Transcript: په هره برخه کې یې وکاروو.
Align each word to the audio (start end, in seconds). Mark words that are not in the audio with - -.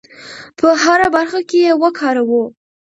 په 0.59 0.67
هره 0.83 1.07
برخه 1.15 1.39
کې 1.49 1.57
یې 1.65 1.71
وکاروو. 1.81 2.43